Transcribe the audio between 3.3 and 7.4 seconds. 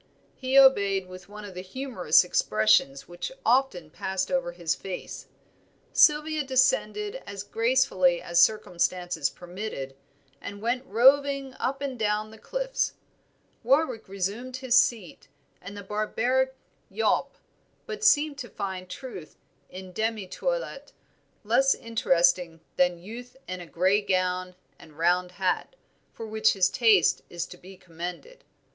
often passed over his face. Sylvia descended